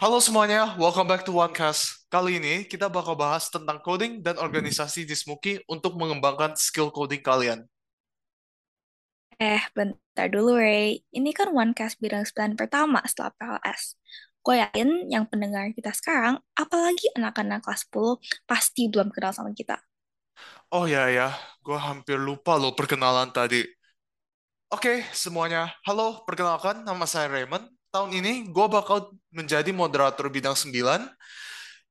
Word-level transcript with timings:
Halo 0.00 0.16
semuanya, 0.16 0.80
welcome 0.80 1.04
back 1.04 1.28
to 1.28 1.32
OneCast. 1.36 2.08
Kali 2.08 2.40
ini 2.40 2.64
kita 2.64 2.88
bakal 2.88 3.12
bahas 3.20 3.52
tentang 3.52 3.84
coding 3.84 4.24
dan 4.24 4.40
organisasi 4.40 5.04
di 5.04 5.12
Smoky 5.12 5.60
untuk 5.68 5.92
mengembangkan 6.00 6.56
skill 6.56 6.88
coding 6.88 7.20
kalian. 7.20 7.68
Eh, 9.36 9.60
bentar 9.76 10.32
dulu, 10.32 10.56
Ray. 10.56 11.04
Ini 11.12 11.36
kan 11.36 11.52
OneCast 11.52 12.00
bidang 12.00 12.24
9 12.24 12.56
pertama 12.56 13.04
setelah 13.04 13.36
PLS. 13.36 14.00
Gue 14.40 14.64
yakin 14.64 15.12
yang 15.12 15.28
pendengar 15.28 15.68
kita 15.76 15.92
sekarang, 15.92 16.40
apalagi 16.56 17.12
anak-anak 17.20 17.60
kelas 17.60 17.84
10, 17.92 18.16
pasti 18.48 18.88
belum 18.88 19.12
kenal 19.12 19.36
sama 19.36 19.52
kita. 19.52 19.84
Oh 20.72 20.88
ya 20.88 21.12
ya, 21.12 21.36
gue 21.60 21.76
hampir 21.76 22.16
lupa 22.16 22.56
loh 22.56 22.72
perkenalan 22.72 23.28
tadi. 23.36 23.68
Oke, 24.72 25.04
semuanya. 25.12 25.76
Halo, 25.84 26.24
perkenalkan 26.24 26.88
nama 26.88 27.04
saya 27.04 27.28
Raymond. 27.28 27.79
Tahun 27.90 28.14
ini 28.14 28.46
gue 28.46 28.66
bakal 28.70 29.10
menjadi 29.34 29.74
moderator 29.74 30.30
bidang 30.30 30.54
9, 30.54 31.10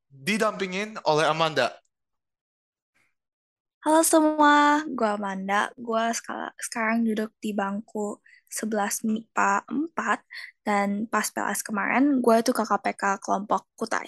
didampingin 0.08 0.96
oleh 1.04 1.28
Amanda. 1.28 1.76
Halo 3.84 4.00
semua, 4.08 4.88
gue 4.88 5.04
Amanda. 5.04 5.68
Gue 5.76 6.00
sekarang 6.64 7.04
duduk 7.04 7.36
di 7.44 7.52
bangku 7.52 8.16
11 8.48 9.04
MIPA 9.04 9.68
4, 9.68 10.24
dan 10.64 11.04
pas 11.12 11.28
PLS 11.28 11.68
kemarin, 11.68 12.24
gue 12.24 12.36
itu 12.40 12.56
KKPK 12.56 13.20
kelompok 13.20 13.68
Kutai. 13.76 14.08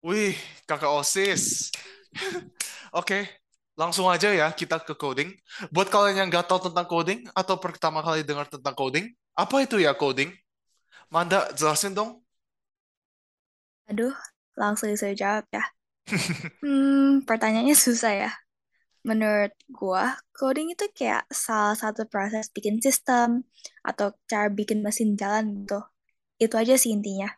Wih, 0.00 0.32
kakak 0.64 0.96
OSIS. 0.96 1.68
Oke, 2.96 3.39
langsung 3.80 4.06
aja 4.14 4.28
ya 4.40 4.48
kita 4.60 4.76
ke 4.88 4.94
coding. 5.02 5.30
Buat 5.74 5.88
kalian 5.94 6.16
yang 6.20 6.28
nggak 6.32 6.46
tahu 6.50 6.60
tentang 6.70 6.86
coding 6.92 7.18
atau 7.40 7.56
pertama 7.64 8.00
kali 8.06 8.20
dengar 8.28 8.46
tentang 8.54 8.74
coding, 8.80 9.06
apa 9.42 9.56
itu 9.66 9.76
ya 9.86 9.92
coding? 10.02 10.30
Manda, 11.14 11.38
jelasin 11.58 11.92
dong. 11.98 12.10
Aduh, 13.90 14.14
langsung 14.60 14.88
saya 15.00 15.14
jawab 15.22 15.44
ya. 15.56 15.62
Hmm, 16.62 17.24
pertanyaannya 17.28 17.76
susah 17.86 18.12
ya. 18.22 18.30
Menurut 19.08 19.52
gua, 19.78 20.04
coding 20.38 20.68
itu 20.74 20.84
kayak 20.98 21.22
salah 21.44 21.74
satu 21.82 22.02
proses 22.12 22.46
bikin 22.56 22.76
sistem 22.86 23.30
atau 23.88 24.06
cara 24.30 24.48
bikin 24.58 24.80
mesin 24.86 25.10
jalan 25.20 25.44
gitu. 25.64 25.78
Itu 26.44 26.54
aja 26.62 26.74
sih 26.82 26.90
intinya. 26.96 27.28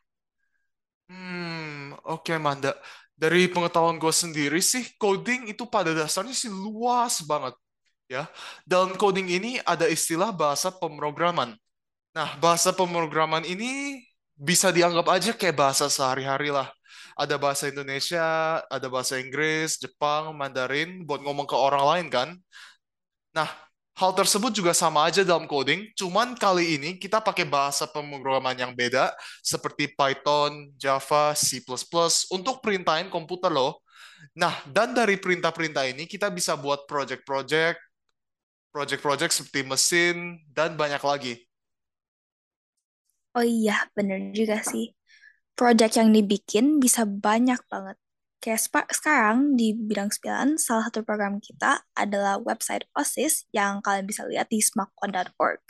Hmm, 1.08 1.92
oke 2.04 2.32
Manda. 2.38 2.70
Dari 3.22 3.46
pengetahuan 3.46 4.02
gue 4.02 4.10
sendiri 4.10 4.58
sih, 4.58 4.82
coding 4.98 5.46
itu 5.46 5.62
pada 5.70 5.94
dasarnya 5.94 6.34
sih 6.34 6.50
luas 6.50 7.22
banget. 7.22 7.54
Ya, 8.10 8.26
dalam 8.66 8.98
coding 8.98 9.30
ini 9.30 9.62
ada 9.62 9.86
istilah 9.86 10.34
bahasa 10.34 10.74
pemrograman. 10.74 11.54
Nah, 12.18 12.34
bahasa 12.42 12.74
pemrograman 12.74 13.46
ini 13.46 14.02
bisa 14.34 14.74
dianggap 14.74 15.06
aja 15.06 15.30
kayak 15.38 15.54
bahasa 15.54 15.86
sehari-hari 15.86 16.50
lah. 16.50 16.66
Ada 17.14 17.38
bahasa 17.38 17.70
Indonesia, 17.70 18.58
ada 18.66 18.86
bahasa 18.90 19.22
Inggris, 19.22 19.78
Jepang, 19.78 20.34
Mandarin, 20.34 21.06
buat 21.06 21.22
ngomong 21.22 21.46
ke 21.46 21.54
orang 21.54 21.84
lain 21.94 22.06
kan. 22.10 22.28
Nah, 23.32 23.48
hal 23.92 24.16
tersebut 24.16 24.52
juga 24.56 24.72
sama 24.72 25.04
aja 25.04 25.20
dalam 25.20 25.44
coding, 25.44 25.92
cuman 25.92 26.32
kali 26.34 26.80
ini 26.80 26.90
kita 26.96 27.20
pakai 27.20 27.44
bahasa 27.44 27.84
pemrograman 27.84 28.56
yang 28.56 28.72
beda, 28.72 29.12
seperti 29.44 29.92
Python, 29.92 30.72
Java, 30.80 31.36
C++, 31.36 31.60
untuk 32.32 32.64
perintahin 32.64 33.12
komputer 33.12 33.52
loh. 33.52 33.84
Nah, 34.32 34.54
dan 34.70 34.96
dari 34.96 35.20
perintah-perintah 35.20 35.84
ini 35.84 36.08
kita 36.08 36.32
bisa 36.32 36.56
buat 36.56 36.88
project-project, 36.88 37.76
project-project 38.72 39.32
seperti 39.34 39.60
mesin, 39.68 40.40
dan 40.48 40.72
banyak 40.72 41.02
lagi. 41.04 41.34
Oh 43.36 43.44
iya, 43.44 43.88
bener 43.92 44.32
juga 44.32 44.60
sih. 44.64 44.92
Project 45.52 46.00
yang 46.00 46.12
dibikin 46.12 46.80
bisa 46.80 47.04
banyak 47.04 47.60
banget. 47.68 47.96
Kayak 48.42 48.90
sekarang 48.90 49.54
di 49.54 49.70
bidang 49.70 50.10
9, 50.10 50.58
salah 50.58 50.90
satu 50.90 51.06
program 51.06 51.38
kita 51.38 51.86
adalah 51.94 52.42
website 52.42 52.90
OSIS 52.90 53.46
yang 53.54 53.78
kalian 53.86 54.02
bisa 54.02 54.26
lihat 54.26 54.50
di 54.50 54.58
smartphone.org. 54.58 55.62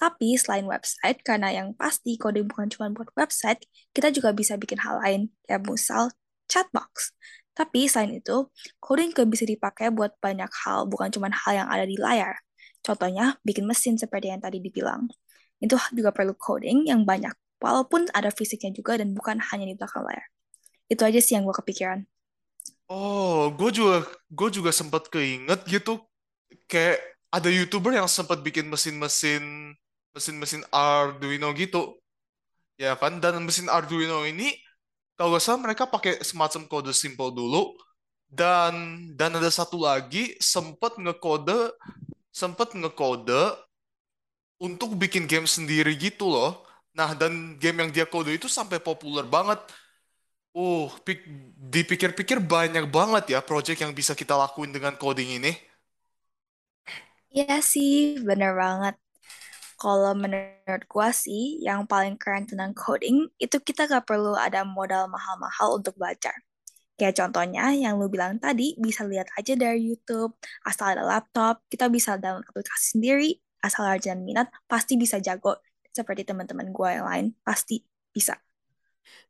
Tapi 0.00 0.32
selain 0.40 0.64
website, 0.64 1.20
karena 1.20 1.52
yang 1.52 1.76
pasti 1.76 2.16
kode 2.16 2.40
bukan 2.48 2.72
cuma 2.72 2.88
buat 2.96 3.12
website, 3.12 3.68
kita 3.92 4.08
juga 4.08 4.32
bisa 4.32 4.56
bikin 4.56 4.80
hal 4.80 5.04
lain, 5.04 5.36
kayak 5.44 5.68
misal 5.68 6.16
chatbox. 6.48 7.12
Tapi 7.52 7.92
selain 7.92 8.16
itu, 8.16 8.48
coding 8.80 9.12
juga 9.12 9.28
bisa 9.28 9.44
dipakai 9.44 9.92
buat 9.92 10.16
banyak 10.16 10.48
hal, 10.64 10.88
bukan 10.88 11.12
cuma 11.12 11.28
hal 11.28 11.52
yang 11.52 11.68
ada 11.68 11.84
di 11.84 12.00
layar. 12.00 12.40
Contohnya, 12.80 13.36
bikin 13.44 13.68
mesin 13.68 14.00
seperti 14.00 14.32
yang 14.32 14.40
tadi 14.40 14.64
dibilang 14.64 15.12
itu 15.60 15.76
juga 15.92 16.08
perlu 16.12 16.32
coding 16.40 16.88
yang 16.88 17.04
banyak, 17.04 17.36
walaupun 17.60 18.08
ada 18.16 18.32
fisiknya 18.32 18.72
juga 18.72 18.96
dan 18.96 19.12
bukan 19.12 19.44
hanya 19.52 19.68
di 19.68 19.76
belakang 19.76 20.08
layar. 20.08 20.26
Itu 20.88 21.04
aja 21.04 21.20
sih 21.20 21.36
yang 21.36 21.44
gue 21.44 21.56
kepikiran. 21.56 22.13
Oh, 22.88 23.48
gue 23.56 23.70
juga 23.72 24.04
gue 24.28 24.48
juga 24.52 24.70
sempat 24.74 25.08
keinget 25.08 25.64
gitu 25.64 26.04
kayak 26.70 27.00
ada 27.32 27.48
youtuber 27.52 27.92
yang 27.96 28.08
sempat 28.10 28.40
bikin 28.44 28.68
mesin-mesin 28.72 29.74
mesin-mesin 30.16 30.62
Arduino 30.72 31.50
gitu, 31.56 31.98
ya 32.80 32.94
kan? 32.98 33.18
Dan 33.22 33.42
mesin 33.44 33.68
Arduino 33.72 34.24
ini 34.28 34.54
kalau 35.18 35.36
gak 35.36 35.44
salah 35.44 35.60
mereka 35.70 35.84
pakai 35.88 36.20
semacam 36.24 36.62
kode 36.70 36.92
simple 36.96 37.30
dulu 37.34 37.74
dan 38.30 39.06
dan 39.18 39.36
ada 39.38 39.50
satu 39.52 39.80
lagi 39.84 40.34
sempat 40.42 40.96
ngekode 41.00 41.72
sempat 42.34 42.72
ngekode 42.76 43.56
untuk 44.62 44.94
bikin 44.96 45.26
game 45.26 45.46
sendiri 45.48 45.94
gitu 45.98 46.30
loh. 46.30 46.62
Nah, 46.94 47.12
dan 47.18 47.58
game 47.58 47.82
yang 47.86 47.90
dia 47.90 48.06
kode 48.06 48.38
itu 48.38 48.46
sampai 48.46 48.78
populer 48.78 49.26
banget. 49.26 49.58
Uh, 50.54 50.86
dipikir-pikir 51.74 52.38
banyak 52.38 52.86
banget 52.86 53.24
ya 53.34 53.40
project 53.42 53.82
yang 53.82 53.90
bisa 53.90 54.14
kita 54.14 54.38
lakuin 54.38 54.70
dengan 54.70 54.94
coding 54.94 55.42
ini. 55.42 55.52
Iya 57.34 57.58
sih, 57.58 58.22
bener 58.22 58.54
banget. 58.54 58.94
Kalau 59.74 60.14
menurut 60.14 60.82
gua 60.86 61.10
sih, 61.10 61.58
yang 61.58 61.84
paling 61.90 62.14
keren 62.14 62.46
tentang 62.46 62.70
coding, 62.78 63.26
itu 63.42 63.58
kita 63.58 63.90
gak 63.90 64.06
perlu 64.06 64.38
ada 64.38 64.62
modal 64.62 65.10
mahal-mahal 65.10 65.82
untuk 65.82 65.98
belajar. 65.98 66.34
Kayak 66.94 67.18
contohnya 67.18 67.74
yang 67.74 67.98
lu 67.98 68.06
bilang 68.06 68.38
tadi, 68.38 68.78
bisa 68.78 69.02
lihat 69.02 69.26
aja 69.34 69.58
dari 69.58 69.82
YouTube, 69.90 70.38
asal 70.62 70.94
ada 70.94 71.02
laptop, 71.02 71.66
kita 71.66 71.90
bisa 71.90 72.14
download 72.22 72.46
aplikasi 72.46 72.94
sendiri, 72.94 73.30
asal 73.66 73.90
rajin 73.90 74.22
minat 74.22 74.46
pasti 74.70 74.94
bisa 74.94 75.18
jago 75.18 75.58
seperti 75.90 76.22
teman-teman 76.22 76.70
gue 76.70 76.88
yang 76.94 77.06
lain 77.10 77.26
pasti 77.42 77.82
bisa. 78.14 78.38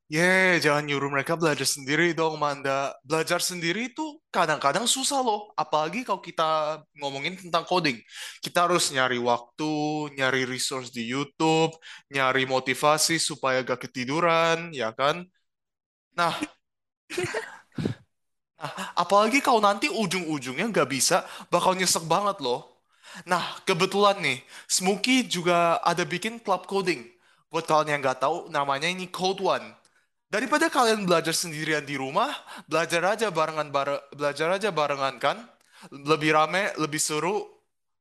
Ye, 0.04 0.60
jangan 0.60 0.84
nyuruh 0.84 1.08
mereka 1.08 1.32
belajar 1.32 1.64
sendiri 1.64 2.12
dong, 2.12 2.36
Manda. 2.36 2.92
Belajar 3.08 3.40
sendiri 3.40 3.88
itu 3.88 4.20
kadang-kadang 4.28 4.84
susah 4.84 5.24
loh. 5.24 5.48
Apalagi 5.56 6.04
kalau 6.04 6.20
kita 6.20 6.44
ngomongin 7.00 7.40
tentang 7.40 7.64
coding. 7.64 7.96
Kita 8.44 8.68
harus 8.68 8.92
nyari 8.92 9.16
waktu, 9.16 9.64
nyari 10.12 10.44
resource 10.44 10.92
di 10.92 11.08
YouTube, 11.08 11.72
nyari 12.12 12.44
motivasi 12.44 13.16
supaya 13.16 13.64
gak 13.64 13.88
ketiduran, 13.88 14.70
ya 14.76 14.92
kan? 14.92 15.24
Nah, 16.16 16.34
nah 18.60 18.72
apalagi 18.94 19.38
kalau 19.42 19.60
nanti 19.62 19.86
ujung-ujungnya 19.90 20.70
gak 20.70 20.88
bisa, 20.90 21.16
bakal 21.52 21.74
nyesek 21.74 22.04
banget 22.06 22.38
loh. 22.44 22.60
Nah, 23.30 23.62
kebetulan 23.62 24.18
nih, 24.18 24.38
Smokey 24.66 25.26
juga 25.30 25.78
ada 25.82 26.02
bikin 26.02 26.42
club 26.42 26.66
coding. 26.66 27.13
Buat 27.54 27.70
kalian 27.70 27.90
yang 27.94 28.00
nggak 28.02 28.18
tahu, 28.18 28.50
namanya 28.50 28.90
ini 28.90 29.06
Code 29.06 29.38
One. 29.46 29.62
Daripada 30.26 30.66
kalian 30.66 31.06
belajar 31.06 31.30
sendirian 31.30 31.86
di 31.86 31.94
rumah, 31.94 32.34
belajar 32.66 32.98
aja 33.06 33.30
barengan 33.30 33.70
bare 33.70 34.02
belajar 34.10 34.50
aja 34.58 34.74
barengan 34.74 35.22
kan? 35.22 35.38
Lebih 35.94 36.34
rame, 36.34 36.74
lebih 36.82 36.98
seru, 36.98 37.46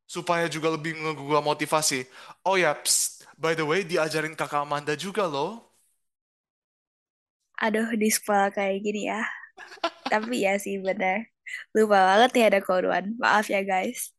supaya 0.10 0.50
juga 0.50 0.74
lebih 0.74 0.98
ngegugah 0.98 1.46
motivasi. 1.46 2.10
Oh 2.42 2.58
ya, 2.58 2.74
psst, 2.74 3.30
by 3.38 3.54
the 3.54 3.62
way, 3.62 3.86
diajarin 3.86 4.34
kakak 4.34 4.66
Amanda 4.66 4.98
juga 4.98 5.30
loh. 5.30 5.70
Aduh, 7.62 7.88
di 8.02 8.10
sekolah 8.10 8.50
kayak 8.56 8.78
gini 8.86 9.02
ya. 9.10 9.22
Tapi 10.12 10.46
ya 10.46 10.58
sih 10.58 10.82
bener. 10.82 11.30
Lupa 11.76 11.98
banget 12.10 12.32
ya 12.40 12.46
ada 12.52 12.60
Code 12.66 12.88
One. 12.90 13.08
Maaf 13.22 13.46
ya 13.54 13.62
guys. 13.62 14.14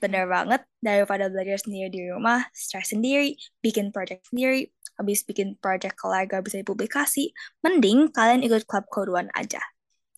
Bener 0.00 0.24
banget, 0.24 0.64
daripada 0.80 1.28
belajar 1.28 1.60
sendiri 1.60 1.88
di 1.92 2.00
rumah, 2.08 2.48
stres 2.56 2.88
sendiri, 2.96 3.36
bikin 3.60 3.92
project 3.92 4.32
sendiri, 4.32 4.72
habis 5.00 5.24
bikin 5.24 5.56
project 5.56 5.96
keluarga 5.96 6.44
bisa 6.44 6.60
dipublikasi, 6.60 7.32
mending 7.64 8.12
kalian 8.12 8.44
ikut 8.44 8.68
Club 8.68 8.84
Code 8.92 9.08
One 9.16 9.32
aja. 9.32 9.64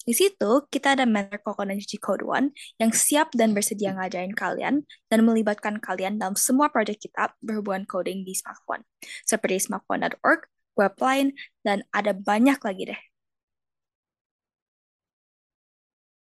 Di 0.03 0.11
situ, 0.11 0.67
kita 0.67 0.99
ada 0.99 1.07
mentor 1.07 1.39
Koko 1.47 1.63
dan 1.63 1.79
Cici 1.79 1.95
Code 1.95 2.27
One 2.27 2.51
yang 2.83 2.91
siap 2.91 3.31
dan 3.39 3.55
bersedia 3.55 3.95
ngajarin 3.95 4.35
kalian 4.35 4.83
dan 5.07 5.19
melibatkan 5.23 5.79
kalian 5.79 6.19
dalam 6.19 6.35
semua 6.35 6.75
project 6.75 7.07
kita 7.07 7.31
berhubungan 7.39 7.87
coding 7.87 8.27
di 8.27 8.35
smartphone, 8.35 8.83
seperti 9.23 9.63
smartphone.org, 9.63 10.51
webline, 10.75 11.39
dan 11.63 11.87
ada 11.95 12.11
banyak 12.19 12.59
lagi 12.59 12.83
deh. 12.91 13.01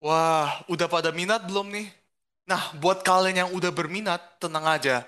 Wah, 0.02 0.62
udah 0.66 0.86
pada 0.90 1.10
minat 1.14 1.46
belum 1.46 1.70
nih? 1.70 1.86
Nah, 2.50 2.74
buat 2.82 3.06
kalian 3.06 3.46
yang 3.46 3.50
udah 3.54 3.70
berminat, 3.70 4.42
tenang 4.42 4.66
aja. 4.66 5.06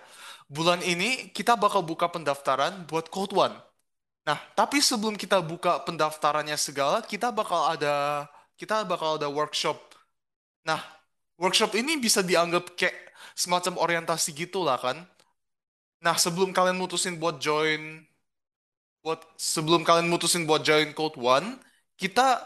Bulan 0.50 0.82
ini 0.82 1.30
kita 1.30 1.54
bakal 1.54 1.86
buka 1.86 2.10
pendaftaran 2.10 2.82
buat 2.90 3.06
Code 3.06 3.38
One. 3.38 3.54
Nah, 4.26 4.38
tapi 4.58 4.82
sebelum 4.82 5.14
kita 5.14 5.38
buka 5.38 5.78
pendaftarannya 5.86 6.58
segala, 6.58 7.06
kita 7.06 7.30
bakal 7.30 7.70
ada 7.70 8.26
kita 8.58 8.82
bakal 8.82 9.14
ada 9.14 9.30
workshop. 9.30 9.78
Nah, 10.66 10.82
workshop 11.38 11.78
ini 11.78 12.02
bisa 12.02 12.20
dianggap 12.20 12.74
kayak 12.74 13.14
semacam 13.38 13.78
orientasi 13.78 14.34
gitu 14.34 14.66
lah 14.66 14.76
kan. 14.82 14.98
Nah, 16.02 16.18
sebelum 16.18 16.50
kalian 16.50 16.76
mutusin 16.82 17.14
buat 17.14 17.38
join 17.38 18.02
buat 19.00 19.22
sebelum 19.38 19.80
kalian 19.86 20.10
mutusin 20.10 20.44
buat 20.44 20.66
join 20.66 20.90
Code 20.98 21.16
One, 21.16 21.62
kita 21.94 22.42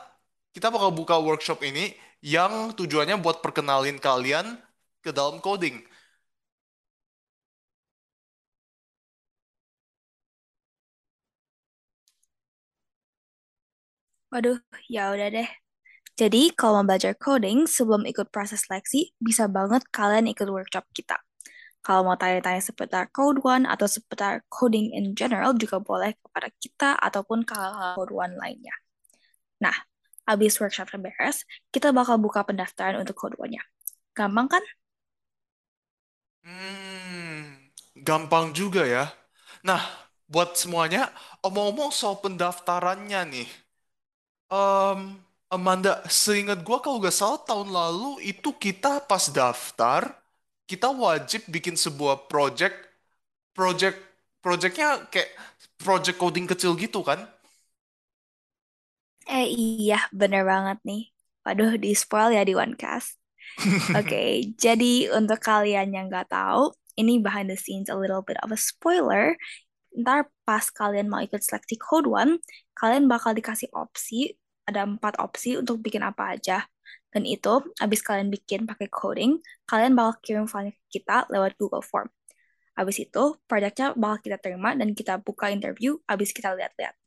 kita 0.53 0.69
bakal 0.71 0.93
buka 0.93 1.17
workshop 1.19 1.65
ini 1.65 1.97
yang 2.21 2.77
tujuannya 2.77 3.17
buat 3.19 3.41
perkenalin 3.41 3.97
kalian 3.97 4.61
ke 5.03 5.11
dalam 5.11 5.41
coding. 5.43 5.83
Waduh, 14.35 14.59
ya 14.91 15.15
udah 15.15 15.29
deh. 15.31 15.49
Jadi, 16.19 16.51
kalau 16.59 16.83
mau 16.83 16.91
belajar 16.91 17.15
coding 17.15 17.71
sebelum 17.71 18.03
ikut 18.07 18.35
proses 18.35 18.67
seleksi, 18.67 19.15
bisa 19.23 19.47
banget 19.47 19.87
kalian 19.95 20.27
ikut 20.31 20.51
workshop 20.51 20.87
kita. 20.91 21.23
Kalau 21.87 22.03
mau 22.07 22.19
tanya-tanya 22.19 22.63
seputar 22.65 23.11
Code 23.15 23.41
One 23.47 23.65
atau 23.71 23.87
seputar 23.87 24.43
coding 24.51 24.91
in 24.97 25.15
general 25.15 25.55
juga 25.55 25.79
boleh 25.79 26.19
kepada 26.19 26.49
kita 26.59 26.91
ataupun 26.99 27.47
ke 27.47 27.55
Code 27.95 28.15
One 28.15 28.35
lainnya. 28.41 28.75
Nah, 29.63 29.75
habis 30.27 30.59
workshopnya 30.59 30.99
beres, 30.99 31.47
kita 31.71 31.95
bakal 31.95 32.19
buka 32.19 32.43
pendaftaran 32.43 32.99
untuk 32.99 33.15
Code 33.15 33.39
One-nya. 33.39 33.63
Gampang 34.19 34.49
kan? 34.51 34.65
Hmm, 36.45 37.71
gampang 38.07 38.53
juga 38.53 38.83
ya. 38.85 39.05
Nah, 39.65 39.81
buat 40.29 40.57
semuanya, 40.61 41.13
omong-omong 41.47 41.91
soal 41.95 42.21
pendaftarannya 42.25 43.21
nih. 43.33 43.49
Em, 44.53 45.01
Amanda, 45.53 46.03
seingat 46.11 46.63
gua 46.67 46.79
kalau 46.83 46.99
nggak 47.03 47.15
salah 47.15 47.41
tahun 47.49 47.69
lalu 47.71 48.11
itu 48.33 48.51
kita 48.57 49.03
pas 49.11 49.25
daftar, 49.31 50.03
kita 50.71 50.89
wajib 50.91 51.47
bikin 51.51 51.77
sebuah 51.79 52.27
project, 52.31 52.75
project, 53.57 53.99
projectnya 54.45 55.07
kayak 55.13 55.31
project 55.81 56.17
coding 56.23 56.47
kecil 56.51 56.75
gitu 56.79 57.01
kan? 57.07 57.21
Eh 59.29 59.47
iya, 59.57 59.97
bener 60.21 60.43
banget 60.53 60.79
nih. 60.89 61.01
Waduh, 61.45 61.71
di 61.83 61.89
spoil 62.03 62.29
ya 62.37 62.43
di 62.49 62.53
OneCast. 62.57 63.11
Oke, 63.97 64.17
jadi 64.65 65.13
untuk 65.19 65.39
kalian 65.49 65.89
yang 65.97 66.07
nggak 66.11 66.29
tahu, 66.33 66.73
ini 67.01 67.13
behind 67.25 67.49
the 67.53 67.59
scenes 67.59 67.89
a 67.91 67.97
little 67.99 68.23
bit 68.29 68.39
of 68.45 68.51
a 68.55 68.59
spoiler. 68.61 69.37
Ntar 70.01 70.29
pas 70.45 70.65
kalian 70.71 71.09
mau 71.09 71.25
ikut 71.25 71.41
seleksi 71.41 71.81
Code 71.81 72.09
One, 72.09 72.39
kalian 72.77 73.09
bakal 73.11 73.33
dikasih 73.35 73.73
opsi, 73.73 74.37
ada 74.69 74.85
empat 74.85 75.17
opsi 75.21 75.57
untuk 75.61 75.81
bikin 75.81 76.05
apa 76.05 76.37
aja. 76.37 76.65
Dan 77.11 77.25
itu, 77.25 77.63
abis 77.79 78.03
kalian 78.03 78.29
bikin 78.29 78.67
pakai 78.67 78.91
coding, 78.91 79.39
kalian 79.71 79.95
bakal 79.95 80.19
kirim 80.21 80.47
ke 80.51 80.75
kita 80.91 81.31
lewat 81.31 81.55
Google 81.57 81.83
Form. 81.83 82.11
Abis 82.75 83.07
itu, 83.07 83.39
projectnya 83.47 83.95
bakal 83.95 84.19
kita 84.19 84.37
terima 84.43 84.75
dan 84.75 84.93
kita 84.93 85.23
buka 85.23 85.49
interview, 85.49 85.95
abis 86.11 86.35
kita 86.35 86.53
lihat-lihat. 86.59 86.99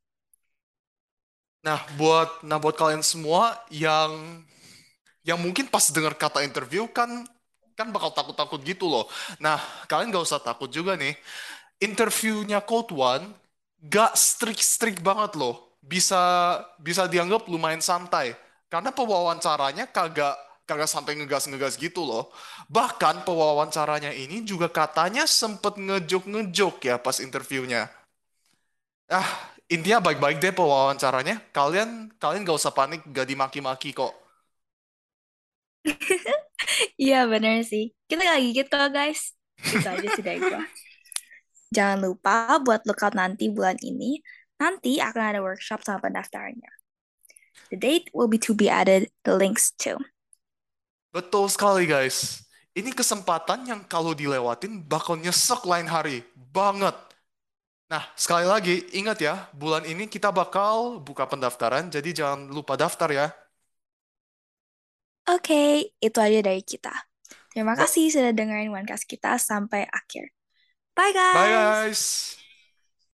Nah, 1.67 1.83
buat 1.99 2.47
nah 2.47 2.55
buat 2.55 2.79
kalian 2.79 3.03
semua 3.03 3.59
yang 3.67 4.39
yang 5.27 5.35
mungkin 5.35 5.67
pas 5.67 5.83
dengar 5.91 6.15
kata 6.15 6.39
interview 6.47 6.87
kan 6.87 7.27
kan 7.75 7.91
bakal 7.91 8.09
takut-takut 8.09 8.63
gitu 8.63 8.87
loh. 8.89 9.05
Nah, 9.43 9.59
kalian 9.85 10.09
gak 10.09 10.25
usah 10.25 10.41
takut 10.41 10.71
juga 10.71 10.97
nih. 10.97 11.13
Interviewnya 11.77 12.59
Code 12.65 12.93
One 12.93 13.25
gak 13.85 14.17
strict-strict 14.17 15.01
banget 15.05 15.37
loh. 15.37 15.77
Bisa 15.81 16.19
bisa 16.81 17.05
dianggap 17.07 17.45
lumayan 17.47 17.81
santai. 17.83 18.33
Karena 18.67 18.91
pewawancaranya 18.91 19.87
kagak 19.93 20.35
kagak 20.67 20.91
sampai 20.91 21.15
ngegas-ngegas 21.15 21.79
gitu 21.79 22.03
loh. 22.03 22.29
Bahkan 22.67 23.23
pewawancaranya 23.23 24.11
ini 24.11 24.43
juga 24.43 24.67
katanya 24.67 25.23
sempet 25.23 25.79
ngejok-ngejok 25.79 26.75
ya 26.83 26.95
pas 26.99 27.17
interviewnya. 27.23 27.87
Ah, 29.07 29.27
intinya 29.71 29.99
baik-baik 30.03 30.37
deh 30.43 30.51
pewawancaranya. 30.51 31.35
Kalian 31.55 32.11
kalian 32.19 32.43
gak 32.47 32.59
usah 32.59 32.73
panik, 32.75 33.01
gak 33.15 33.27
dimaki-maki 33.31 33.95
kok. 33.95 34.13
Iya 37.03 37.25
bener 37.31 37.63
sih. 37.63 37.93
Kita 38.09 38.21
gak 38.27 38.41
gigit 38.43 38.67
kok 38.67 38.89
guys. 38.93 39.21
Itu 39.73 39.87
aja 39.87 40.07
sih 40.15 40.23
dari 40.25 40.39
gua. 40.43 40.61
Jangan 41.73 41.99
lupa 41.99 42.57
buat 42.63 42.83
lookout 42.87 43.15
nanti 43.15 43.51
bulan 43.51 43.75
ini. 43.83 44.19
Nanti 44.57 44.97
akan 44.97 45.23
ada 45.35 45.39
workshop 45.43 45.85
sama 45.85 46.01
pendaftarannya. 46.01 46.71
The 47.69 47.77
date 47.77 48.07
will 48.15 48.31
be 48.31 48.39
to 48.47 48.55
be 48.55 48.71
added 48.71 49.11
the 49.27 49.35
links 49.35 49.75
too. 49.75 49.99
Betul 51.11 51.51
sekali 51.51 51.89
guys. 51.89 52.47
Ini 52.77 52.93
kesempatan 52.93 53.65
yang 53.65 53.81
kalau 53.89 54.13
dilewatin 54.13 54.85
bakal 54.85 55.17
nyesek 55.17 55.65
lain 55.65 55.89
hari. 55.89 56.21
Banget. 56.33 56.93
Nah, 57.87 58.03
sekali 58.19 58.43
lagi, 58.43 58.83
ingat 58.93 59.17
ya, 59.23 59.47
bulan 59.55 59.87
ini 59.87 60.11
kita 60.11 60.27
bakal 60.27 60.99
buka 60.99 61.23
pendaftaran, 61.23 61.87
jadi 61.87 62.11
jangan 62.11 62.51
lupa 62.51 62.75
daftar 62.75 63.09
ya. 63.09 63.27
Oke, 65.25 65.95
itu 65.97 66.19
aja 66.19 66.39
dari 66.43 66.61
kita. 66.61 66.91
Terima 67.49 67.73
kasih 67.73 68.13
sudah 68.13 68.35
dengerin 68.35 68.69
OneCast 68.69 69.09
kita 69.09 69.41
sampai 69.41 69.87
akhir. 69.89 70.36
Bye 70.97 71.11
guys! 71.13 71.33
Bye 71.35 71.49
guys! 71.49 72.37